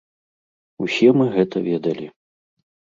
[0.87, 2.13] Усе мы гэта ведалі.